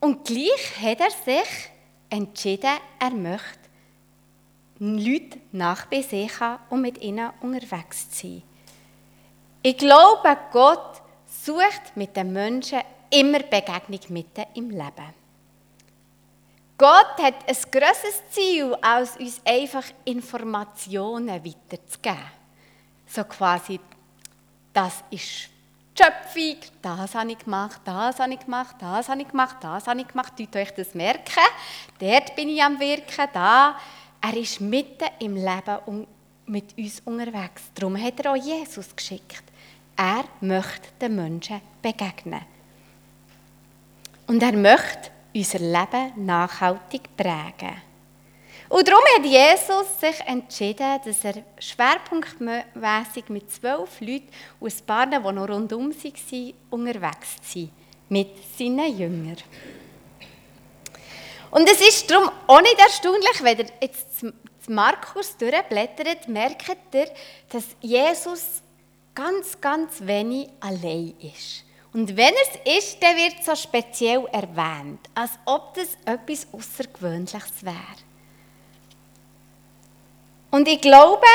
Und 0.00 0.24
gleich 0.26 0.80
hat 0.80 1.00
er 1.00 1.10
sich 1.10 1.70
entschieden, 2.10 2.78
er 3.00 3.10
möchte 3.10 3.58
Leute 4.78 5.38
nach 5.52 5.86
haben 5.90 6.62
und 6.70 6.82
mit 6.82 7.02
ihnen 7.02 7.30
unterwegs 7.40 8.10
zu 8.10 8.26
sein. 8.28 8.42
Ich 9.62 9.76
glaube, 9.76 10.36
Gott 10.52 11.02
sucht 11.26 11.96
mit 11.96 12.16
den 12.16 12.32
Menschen 12.32 12.80
immer 13.10 13.40
Begegnung 13.40 14.00
mitten 14.10 14.44
im 14.54 14.70
Leben. 14.70 15.14
Gott 16.78 17.18
hat 17.20 17.34
ein 17.48 17.56
grosses 17.72 18.22
Ziel, 18.30 18.72
als 18.80 19.16
uns 19.16 19.40
einfach 19.44 19.84
Informationen 20.04 21.28
weiterzugeben. 21.28 22.30
So 23.08 23.24
quasi, 23.24 23.80
das 24.72 25.02
ist 25.10 25.48
die 25.98 26.04
Schöpfung, 26.04 26.70
das 26.80 27.16
habe 27.16 27.32
ich 27.32 27.38
gemacht, 27.38 27.80
das 27.84 28.20
habe 28.20 28.32
ich 28.32 28.38
gemacht, 28.38 28.76
das 28.78 29.08
habe 29.08 29.22
ich 29.22 29.28
gemacht, 29.28 29.56
das 29.60 29.88
habe 29.88 30.00
ich 30.00 30.06
gemacht. 30.06 30.34
Tut 30.36 30.54
euch 30.54 30.70
das 30.72 30.94
merken. 30.94 31.42
Dort 31.98 32.36
bin 32.36 32.48
ich 32.48 32.62
am 32.62 32.78
Wirken, 32.78 33.28
da. 33.32 33.76
Er 34.20 34.36
ist 34.36 34.60
mitten 34.60 35.08
im 35.18 35.34
Leben 35.34 36.06
mit 36.46 36.78
uns 36.78 37.00
unterwegs. 37.04 37.62
Darum 37.74 38.00
hat 38.00 38.20
er 38.20 38.32
auch 38.32 38.36
Jesus 38.36 38.94
geschickt. 38.94 39.42
Er 39.96 40.24
möchte 40.40 40.88
den 41.00 41.16
Menschen 41.16 41.60
begegnen. 41.82 42.42
Und 44.28 44.40
er 44.42 44.52
möchte 44.52 45.10
unser 45.34 45.58
Leben 45.58 46.24
nachhaltig 46.26 47.16
prägen. 47.16 47.82
Und 48.68 48.86
darum 48.86 49.02
hat 49.16 49.24
Jesus 49.24 49.98
sich 49.98 50.20
entschieden, 50.26 51.00
dass 51.02 51.24
er 51.24 51.42
schwerpunktmäßig 51.58 53.28
mit 53.28 53.50
zwölf 53.50 54.00
Leuten 54.00 54.28
ein 54.60 54.72
paar, 54.86 55.06
die 55.06 55.16
noch 55.16 55.48
rundum 55.48 55.90
waren, 55.90 56.54
unterwegs 56.70 57.36
sind, 57.42 57.70
mit 58.10 58.28
seinen 58.58 58.98
Jüngern. 58.98 59.38
Und 61.50 61.66
es 61.70 61.80
ist 61.80 62.10
darum 62.10 62.30
auch 62.46 62.60
nicht 62.60 62.78
erstaunlich, 62.78 63.42
wenn 63.42 63.58
ihr 63.58 63.66
jetzt 63.80 64.26
Markus 64.68 65.34
durchblättert, 65.38 66.28
merkt 66.28 66.94
ihr, 66.94 67.08
dass 67.48 67.64
Jesus 67.80 68.62
ganz, 69.14 69.58
ganz 69.58 70.00
wenig 70.02 70.50
allein 70.60 71.14
ist. 71.20 71.64
Und 71.92 72.16
wenn 72.16 72.34
es 72.34 72.84
ist, 72.84 73.02
dann 73.02 73.16
wird 73.16 73.40
es 73.40 73.46
so 73.46 73.54
speziell 73.54 74.26
erwähnt, 74.32 75.00
als 75.14 75.32
ob 75.46 75.74
das 75.74 75.96
etwas 76.04 76.46
Außergewöhnliches 76.52 77.62
wäre. 77.62 77.76
Und 80.50 80.68
ich 80.68 80.80
glaube, 80.80 81.26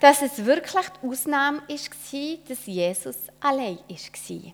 dass 0.00 0.22
es 0.22 0.44
wirklich 0.44 0.86
die 1.02 1.08
Ausnahme 1.08 1.62
war, 1.68 2.36
dass 2.48 2.66
Jesus 2.66 3.16
allein 3.40 3.78
war. 3.88 4.52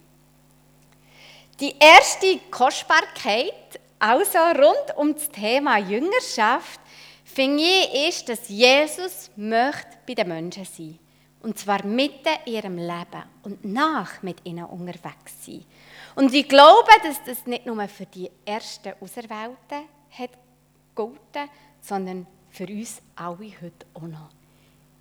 Die 1.60 1.74
erste 1.78 2.38
Kostbarkeit, 2.50 3.80
also 3.98 4.38
rund 4.38 4.96
um 4.96 5.14
das 5.14 5.28
Thema 5.28 5.78
Jüngerschaft, 5.78 6.80
finde 7.24 7.62
ich, 7.62 8.08
ist, 8.08 8.28
dass 8.28 8.48
Jesus 8.48 9.30
möchte 9.36 9.98
bei 10.06 10.14
den 10.14 10.28
Menschen 10.28 10.64
sein 10.64 10.86
möchte. 10.86 11.03
Und 11.44 11.58
zwar 11.58 11.84
mitten 11.84 12.32
in 12.46 12.54
ihrem 12.54 12.78
Leben 12.78 13.22
und 13.42 13.64
nach 13.66 14.22
mit 14.22 14.38
ihnen 14.44 14.64
unterwegs 14.64 15.44
sein. 15.44 15.62
Und 16.14 16.32
ich 16.32 16.48
glaube, 16.48 16.88
dass 17.02 17.22
das 17.22 17.46
nicht 17.46 17.66
nur 17.66 17.86
für 17.86 18.06
die 18.06 18.30
ersten 18.46 18.94
Auserwählten 18.98 19.84
hat 20.10 20.30
gelten, 20.96 21.50
sondern 21.82 22.26
für 22.50 22.66
uns 22.66 23.02
alle 23.14 23.52
heute 23.60 23.86
auch 23.92 24.02
noch. 24.02 24.30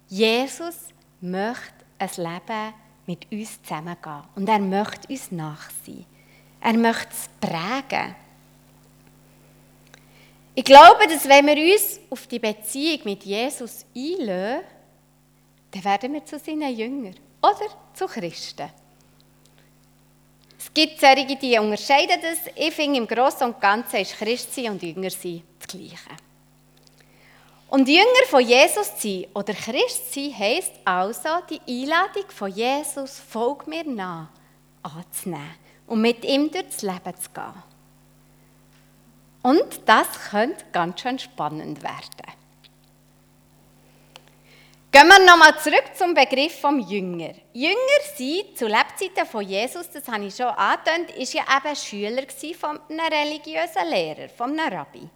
Jesus 0.10 0.90
möchte 1.22 1.86
ein 1.98 2.10
Leben 2.18 2.74
mit 3.06 3.32
uns 3.32 3.62
zusammengehen 3.62 4.24
und 4.36 4.50
er 4.50 4.60
möchte 4.60 5.08
uns 5.08 5.32
nachsehen. 5.32 6.06
Er 6.60 6.74
möchte 6.74 7.10
es 7.12 7.30
prägen. 7.40 8.16
Ich 10.56 10.66
glaube, 10.66 11.08
dass 11.08 11.28
wenn 11.28 11.46
wir 11.46 11.74
uns 11.74 12.02
auf 12.10 12.28
die 12.28 12.40
Beziehung 12.40 13.00
mit 13.06 13.24
Jesus 13.24 13.86
einlösen, 13.96 14.73
dann 15.74 15.84
werden 15.84 16.14
wir 16.14 16.26
zu 16.26 16.38
seinen 16.38 16.76
Jüngern 16.76 17.16
oder 17.42 17.68
zu 17.94 18.06
Christen. 18.06 18.70
Es 20.60 20.74
gibt 20.74 21.00
solche, 21.00 21.36
die 21.36 21.58
unterscheiden 21.58 22.20
das. 22.22 22.54
Ich 22.56 22.74
finde, 22.74 23.00
im 23.00 23.08
Großen 23.08 23.46
und 23.48 23.60
Ganzen 23.60 23.98
ist 23.98 24.18
Christsein 24.18 24.72
und 24.72 24.84
Jünger 24.84 25.10
sein 25.10 25.44
das 25.60 25.68
Gleiche. 25.68 25.98
Und 27.70 27.90
Jünger 27.90 28.28
von 28.30 28.42
Jesus 28.42 28.92
sein 28.98 29.26
oder 29.34 29.54
Christ 29.54 30.14
sein 30.14 30.38
heisst 30.38 30.74
also, 30.86 31.30
die 31.50 31.60
Einladung 31.68 32.30
von 32.30 32.52
Jesus, 32.52 33.20
folg 33.20 33.68
mir 33.68 33.84
nach, 33.84 34.30
anzunehmen 34.84 35.56
und 35.88 36.02
mit 36.02 36.24
ihm 36.24 36.52
durchs 36.52 36.84
Leben 36.84 37.16
zu 37.20 37.30
gehen. 37.34 37.64
Und 39.42 39.82
das 39.88 40.08
könnte 40.30 40.64
ganz 40.72 41.02
schön 41.02 41.18
spannend 41.18 41.82
werden. 41.82 42.43
Gehen 44.94 45.08
wir 45.08 45.26
nochmal 45.26 45.58
zurück 45.58 45.86
zum 45.98 46.14
Begriff 46.14 46.62
vom 46.62 46.78
Jünger. 46.78 47.34
Jünger 47.52 48.02
sind 48.16 48.56
zu 48.56 48.68
Lebzeiten 48.68 49.26
von 49.26 49.42
Jesus, 49.42 49.90
das 49.90 50.08
habe 50.08 50.26
ich 50.26 50.36
schon 50.36 50.46
angetönt, 50.46 51.10
ist 51.18 51.34
ja 51.34 51.42
eben 51.42 51.76
Schüler 51.76 52.22
von 52.56 52.80
einem 52.88 53.12
religiösen 53.12 53.90
Lehrer, 53.90 54.30
von 54.30 54.52
einem 54.52 54.72
Rabbi. 54.72 55.10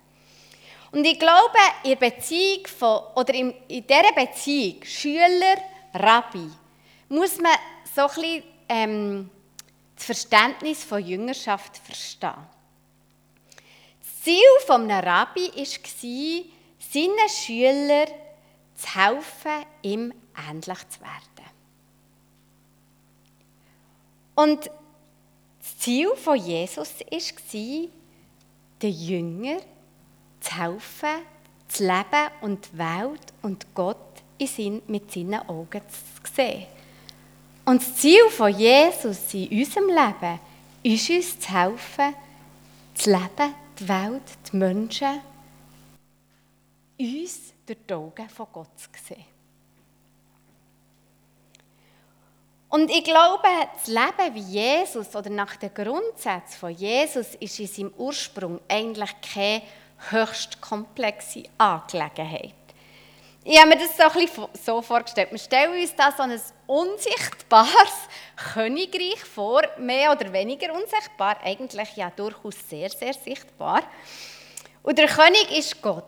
Und 0.92 1.06
ich 1.06 1.20
glaube, 1.20 1.60
in 1.84 1.96
Beziehung 2.00 2.66
von, 2.66 3.02
oder 3.14 3.32
in, 3.36 3.54
in 3.68 3.86
dieser 3.86 4.14
Beziehung 4.16 4.84
Schüler-Rabbi 4.84 6.50
muss 7.10 7.38
man 7.38 7.54
so 7.96 8.02
ein 8.02 8.08
bisschen 8.08 8.44
ähm, 8.70 9.30
das 9.96 10.06
Verständnis 10.06 10.84
von 10.86 11.06
Jüngerschaft 11.06 11.78
verstehen. 11.78 12.48
Das 14.02 14.24
Ziel 14.24 14.42
eines 14.70 15.06
Rabbi 15.06 15.52
war, 15.56 16.44
seinen 16.80 17.30
Schülern 17.30 18.08
zu 18.78 18.96
helfen, 18.96 19.66
ihm 19.82 20.14
ähnlich 20.50 20.90
zu 20.90 21.02
werden. 21.02 21.28
Und 24.36 24.70
das 25.60 25.78
Ziel 25.80 26.16
von 26.16 26.38
Jesus 26.38 26.94
war, 27.00 27.90
den 28.82 28.94
Jüngern 28.94 29.62
zu 30.40 30.56
helfen, 30.56 31.26
zu 31.68 31.84
leben 31.84 32.32
und 32.42 32.70
die 32.72 32.78
Welt 32.78 33.34
und 33.42 33.66
Gott 33.74 33.98
mit 34.88 35.12
seinen 35.12 35.50
Augen 35.50 35.82
zu 35.90 36.34
sehen. 36.34 36.68
Und 37.66 37.82
das 37.82 37.96
Ziel 37.96 38.30
von 38.30 38.56
Jesus 38.56 39.34
in 39.34 39.50
unserem 39.50 39.88
Leben 39.88 40.40
ist 40.84 41.10
uns 41.10 41.40
zu 41.40 41.52
helfen, 41.52 42.16
zu 42.94 43.10
leben, 43.10 43.56
die 43.80 43.90
Welt, 43.90 44.24
die 44.52 44.56
Menschen, 44.56 45.20
uns 47.00 47.54
durch 47.68 47.80
die 47.88 47.94
Augen 47.94 48.30
von 48.30 48.48
Gott 48.52 48.80
zu 48.80 48.90
sehen. 49.04 49.26
Und 52.70 52.90
ich 52.90 53.04
glaube, 53.04 53.48
das 53.74 53.88
Leben 53.88 54.36
wie 54.36 54.40
Jesus 54.40 55.16
oder 55.16 55.30
nach 55.30 55.56
den 55.56 55.74
Grundsätzen 55.74 56.60
von 56.60 56.72
Jesus 56.72 57.36
ist 57.36 57.60
in 57.60 57.68
seinem 57.68 57.94
Ursprung 57.98 58.60
eigentlich 58.68 59.12
keine 59.22 59.62
höchst 60.10 60.60
komplexe 60.60 61.44
Angelegenheit. 61.58 62.54
Ich 63.44 63.58
habe 63.58 63.70
mir 63.70 63.78
das 63.78 63.96
so, 63.96 64.04
ein 64.04 64.26
bisschen 64.26 64.48
so 64.62 64.82
vorgestellt. 64.82 65.32
Wir 65.32 65.40
stellen 65.40 65.80
uns 65.80 65.96
da 65.96 66.12
so 66.12 66.24
ein 66.24 66.42
unsichtbares 66.66 67.94
Königreich 68.54 69.24
vor, 69.24 69.62
mehr 69.78 70.12
oder 70.12 70.34
weniger 70.34 70.74
unsichtbar, 70.74 71.38
eigentlich 71.42 71.96
ja 71.96 72.10
durchaus 72.10 72.56
sehr, 72.70 72.90
sehr 72.90 73.14
sichtbar. 73.14 73.84
Und 74.84 74.98
der 74.98 75.08
König 75.08 75.58
ist 75.58 75.82
Gott. 75.82 76.04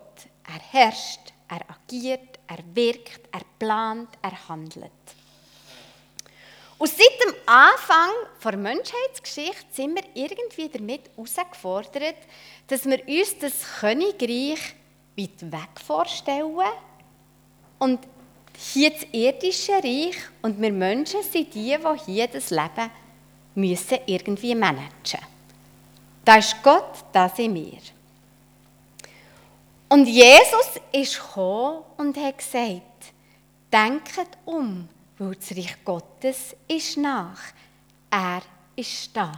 Er 0.46 0.82
herrscht, 0.82 1.32
er 1.50 1.62
agiert, 1.68 2.38
er 2.46 2.58
wirkt, 2.74 3.20
er 3.32 3.42
plant, 3.58 4.08
er 4.22 4.48
handelt. 4.48 4.90
Und 6.78 6.88
seit 6.88 7.20
dem 7.22 7.34
Anfang 7.44 8.10
der 8.42 8.56
Menschheitsgeschichte 8.56 9.66
sind 9.70 9.96
wir 9.96 10.04
irgendwie 10.14 10.68
damit 10.68 11.10
herausgefordert, 11.14 12.16
dass 12.68 12.86
wir 12.86 13.06
uns 13.06 13.38
das 13.38 13.52
Königreich 13.80 14.74
weit 15.16 15.52
weg 15.52 15.80
vorstellen 15.84 16.56
und 17.78 17.98
hier 18.56 18.90
das 18.90 19.06
irdische 19.12 19.72
Reich 19.72 20.16
und 20.42 20.60
wir 20.60 20.72
Menschen 20.72 21.22
sind 21.22 21.52
die, 21.54 21.76
die 21.76 22.04
hier 22.06 22.28
das 22.28 22.50
Leben 22.50 22.90
müssen 23.54 23.98
irgendwie 24.06 24.54
managen 24.54 25.20
Da 26.24 26.36
ist 26.36 26.62
Gott, 26.62 27.04
da 27.12 27.28
sind 27.28 27.54
wir. 27.54 27.99
Und 29.90 30.06
Jesus 30.06 30.80
ist 30.92 31.16
gekommen 31.20 31.82
und 31.96 32.16
hat 32.16 32.38
gesagt, 32.38 33.12
denkt 33.72 34.38
um, 34.44 34.88
weil 35.18 35.34
das 35.34 35.50
Reich 35.50 35.84
Gottes 35.84 36.54
ist 36.68 36.96
nach. 36.96 37.40
Er 38.08 38.42
ist 38.76 39.10
da. 39.14 39.32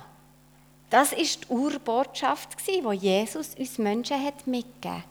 Das 0.90 1.12
ist 1.12 1.44
die 1.44 1.48
Urbotschaft, 1.48 2.50
die 2.66 2.82
Jesus 2.96 3.54
uns 3.54 3.78
Menschen 3.78 4.22
hat 4.24 4.46
mitgegeben 4.46 5.04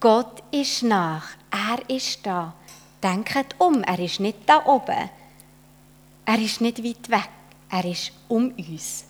Gott 0.00 0.42
ist 0.50 0.82
nach. 0.82 1.26
Er 1.50 1.94
ist 1.94 2.24
da. 2.24 2.54
Denkt 3.02 3.56
um, 3.58 3.82
er 3.82 3.98
ist 3.98 4.20
nicht 4.20 4.38
da 4.46 4.64
oben. 4.66 5.10
Er 6.26 6.38
ist 6.38 6.60
nicht 6.60 6.84
weit 6.84 7.10
weg. 7.10 7.30
Er 7.70 7.84
ist 7.84 8.12
um 8.28 8.52
uns. 8.52 9.05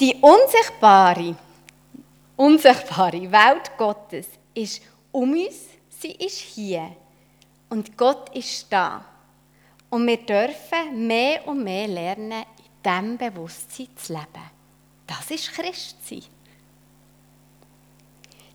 Die 0.00 0.14
unsichtbare, 0.14 1.36
unsichtbare 2.36 3.30
Welt 3.30 3.76
Gottes 3.76 4.28
ist 4.54 4.80
um 5.12 5.32
uns 5.32 5.70
Sie 6.00 6.12
ist 6.12 6.38
hier 6.38 6.96
und 7.68 7.98
Gott 7.98 8.34
ist 8.34 8.72
da. 8.72 9.04
Und 9.90 10.06
wir 10.06 10.16
dürfen 10.16 11.06
mehr 11.06 11.46
und 11.46 11.62
mehr 11.62 11.86
lernen, 11.86 12.32
in 12.32 12.82
diesem 12.82 13.18
Bewusstsein 13.18 13.88
zu 13.94 14.14
leben. 14.14 14.50
Das 15.06 15.30
ist 15.30 15.52
Christsein. 15.52 16.22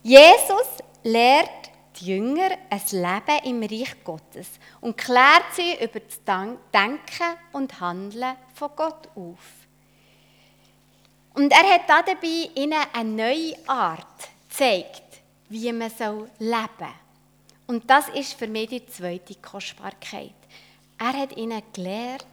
Jesus 0.01 0.67
lehrt 1.03 1.69
die 1.99 2.07
Jünger 2.07 2.57
ein 2.67 2.81
Leben 2.91 3.43
im 3.43 3.61
Reich 3.61 4.03
Gottes 4.03 4.47
und 4.81 4.97
klärt 4.97 5.53
sie 5.53 5.75
über 5.75 5.99
das 5.99 6.19
Denken 6.23 7.37
und 7.51 7.79
Handeln 7.79 8.35
von 8.55 8.71
Gott 8.75 9.07
auf. 9.13 9.64
Und 11.35 11.51
er 11.51 11.73
hat 11.73 11.89
dabei 11.89 12.49
ihnen 12.55 12.79
eine 12.93 13.09
neue 13.09 13.55
Art 13.67 14.29
gezeigt, 14.49 15.03
wie 15.49 15.71
man 15.71 15.91
leben 15.91 16.29
soll. 16.39 16.87
Und 17.67 17.89
das 17.89 18.07
ist 18.09 18.33
für 18.33 18.47
mich 18.47 18.69
die 18.69 18.85
zweite 18.85 19.35
Kostbarkeit. 19.35 20.33
Er 20.97 21.13
hat 21.13 21.35
ihnen 21.35 21.61
gelehrt, 21.73 22.25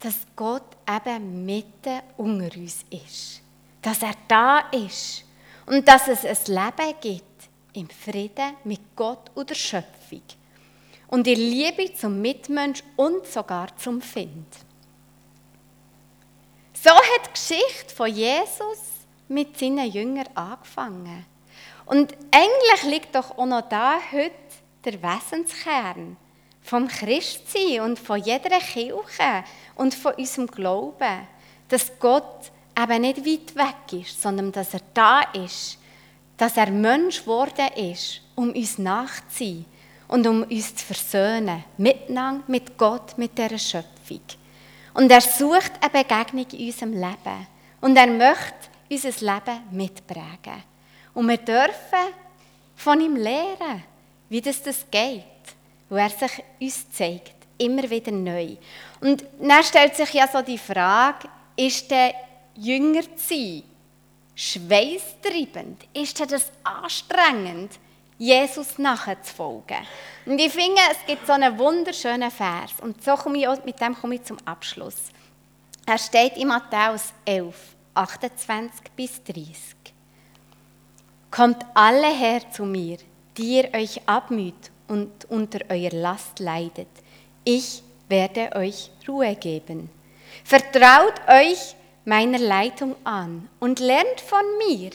dass 0.00 0.26
Gott 0.34 0.76
eben 0.88 1.44
mitten 1.44 2.00
unter 2.16 2.56
uns 2.56 2.84
ist. 2.90 3.42
Dass 3.80 4.02
er 4.02 4.14
da 4.26 4.58
ist. 4.70 5.24
Und 5.66 5.86
dass 5.86 6.08
es 6.08 6.24
ein 6.24 6.54
Leben 6.54 6.94
gibt 7.00 7.24
im 7.74 7.88
Frieden 7.88 8.54
mit 8.64 8.80
Gott 8.96 9.30
und 9.34 9.50
der 9.50 9.54
Schöpfung. 9.54 10.22
Und 11.08 11.26
in 11.26 11.38
Liebe 11.38 11.94
zum 11.94 12.20
Mitmensch 12.20 12.82
und 12.96 13.26
sogar 13.26 13.76
zum 13.76 14.00
Find. 14.00 14.46
So 16.80 16.90
hat 16.90 17.26
die 17.26 17.32
Geschichte 17.32 17.92
von 17.92 18.06
Jesus 18.06 18.78
mit 19.26 19.58
seinen 19.58 19.90
Jüngern 19.90 20.28
angefangen. 20.34 21.26
Und 21.86 22.14
eigentlich 22.30 22.82
liegt 22.84 23.14
doch 23.16 23.36
auch 23.36 23.46
noch 23.46 23.68
da 23.68 23.98
heute 24.12 24.30
der 24.84 25.02
Wesenskern 25.02 26.16
vom 26.62 26.86
Christsein 26.86 27.80
und 27.80 27.98
von 27.98 28.22
jeder 28.22 28.60
Kirche 28.60 29.42
und 29.74 29.92
von 29.92 30.14
unserem 30.14 30.46
Glauben, 30.46 31.26
dass 31.68 31.98
Gott 31.98 32.52
eben 32.80 33.00
nicht 33.00 33.26
weit 33.26 33.56
weg 33.56 34.00
ist, 34.00 34.22
sondern 34.22 34.52
dass 34.52 34.74
er 34.74 34.82
da 34.94 35.22
ist, 35.32 35.78
dass 36.36 36.56
er 36.56 36.70
Mensch 36.70 37.22
geworden 37.22 37.68
ist, 37.74 38.20
um 38.36 38.52
uns 38.52 38.78
nachzuziehen 38.78 39.64
und 40.06 40.26
um 40.28 40.44
uns 40.44 40.76
zu 40.76 40.84
versöhnen, 40.84 41.64
miteinander, 41.76 42.44
mit 42.46 42.78
Gott, 42.78 43.18
mit 43.18 43.36
dieser 43.36 43.58
Schöpfung. 43.58 44.20
Und 44.98 45.12
er 45.12 45.20
sucht 45.20 45.72
eine 45.80 45.90
Begegnung 45.90 46.44
in 46.50 46.66
unserem 46.66 46.92
Leben 46.92 47.46
und 47.80 47.96
er 47.96 48.08
möchte 48.08 48.68
unser 48.90 49.10
Leben 49.10 49.62
mitprägen. 49.70 50.64
Und 51.14 51.28
wir 51.28 51.36
dürfen 51.36 52.12
von 52.74 53.00
ihm 53.00 53.14
lehren 53.14 53.84
wie 54.28 54.40
das, 54.40 54.60
das 54.60 54.84
geht, 54.90 55.22
wo 55.88 55.94
er 55.94 56.10
sich 56.10 56.42
uns 56.60 56.90
zeigt, 56.90 57.46
immer 57.58 57.88
wieder 57.88 58.10
neu. 58.10 58.56
Und 59.00 59.24
dann 59.40 59.62
stellt 59.62 59.94
sich 59.94 60.14
ja 60.14 60.26
so 60.26 60.42
die 60.42 60.58
Frage, 60.58 61.28
ist 61.54 61.88
der 61.92 62.14
Jünger 62.56 63.02
zu 63.02 63.34
sein 63.34 63.62
schweißtreibend? 64.34 65.86
Ist 65.94 66.18
das 66.28 66.50
anstrengend, 66.64 67.70
Jesus 68.18 68.78
nachzufolgen? 68.78 69.78
Und 70.26 70.38
ich 70.40 70.52
finde, 70.52 70.80
es 70.90 71.06
gibt 71.06 71.26
so 71.26 71.32
einen 71.32 71.56
wunderschönen 71.56 72.30
Vers 72.30 72.74
und 72.80 73.02
so 73.02 73.14
komme 73.14 73.38
ich 73.38 73.64
mit 73.64 73.80
dem 73.80 73.94
komme 73.94 74.16
ich 74.16 74.24
zum 74.24 74.36
Abschluss. 74.44 74.96
Er 75.86 75.98
steht 75.98 76.36
in 76.36 76.48
Matthäus 76.48 77.12
11, 77.24 77.54
28 77.94 78.90
bis 78.94 79.22
30. 79.22 79.54
Kommt 81.30 81.64
alle 81.74 82.12
her 82.14 82.42
zu 82.50 82.64
mir, 82.64 82.98
die 83.36 83.58
ihr 83.58 83.72
euch 83.72 84.00
abmüht 84.06 84.70
und 84.88 85.24
unter 85.30 85.60
eurer 85.70 85.94
Last 85.94 86.40
leidet. 86.40 86.88
Ich 87.44 87.82
werde 88.08 88.50
euch 88.56 88.90
Ruhe 89.06 89.36
geben. 89.36 89.88
Vertraut 90.44 91.14
euch 91.28 91.76
meiner 92.04 92.38
Leitung 92.38 92.96
an 93.04 93.48
und 93.60 93.80
lernt 93.80 94.20
von 94.20 94.44
mir, 94.66 94.90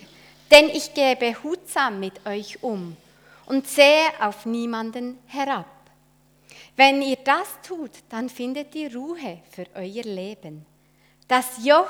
denn 0.52 0.70
ich 0.70 0.94
gehe 0.94 1.16
behutsam 1.16 2.00
mit 2.00 2.26
euch 2.26 2.62
um 2.62 2.98
und 3.46 3.68
sehe 3.68 4.10
auf 4.20 4.46
niemanden 4.46 5.20
herab. 5.28 5.68
Wenn 6.76 7.02
ihr 7.02 7.18
das 7.18 7.48
tut, 7.62 7.92
dann 8.10 8.30
findet 8.30 8.74
ihr 8.76 8.96
Ruhe 8.96 9.40
für 9.52 9.66
euer 9.76 10.04
Leben. 10.04 10.66
Das 11.28 11.64
Joch, 11.64 11.90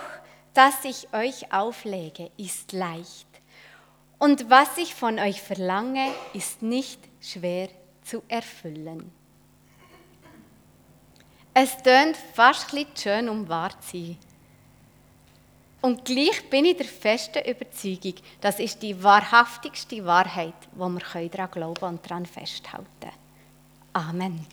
das 0.53 0.83
ich 0.83 1.13
euch 1.13 1.51
auflege, 1.51 2.31
ist 2.37 2.71
leicht 2.73 3.27
und 4.23 4.49
was 4.49 4.77
ich 4.77 4.95
von 4.95 5.19
euch 5.19 5.41
verlange, 5.41 6.09
ist 6.33 6.61
nicht 6.61 6.97
schwer 7.19 7.67
zu 8.03 8.23
erfüllen. 8.29 9.11
Es 11.53 11.75
tönt 11.83 12.15
fast 12.33 12.73
schön, 12.97 13.27
um 13.27 13.49
wahr 13.49 13.77
zu 13.81 13.97
sein. 13.97 14.17
Und 15.83 16.05
gleich 16.05 16.49
bin 16.49 16.63
ich 16.63 16.77
der 16.77 16.85
festen 16.85 17.43
Überzeugung, 17.43 18.13
das 18.39 18.57
ist 18.57 18.81
die 18.81 19.03
wahrhaftigste 19.03 20.05
Wahrheit, 20.05 20.53
wo 20.71 20.87
wir 20.87 21.01
daran 21.29 21.51
glauben 21.51 21.85
und 21.85 22.09
daran 22.09 22.25
festhalten 22.25 22.87
können. 23.01 23.11
Amen. 23.91 24.45